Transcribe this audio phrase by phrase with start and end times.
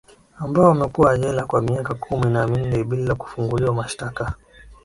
[0.37, 4.33] ambao wamekuwa jela kwa miaka kumi na minne bila kufunguliwa mashtaka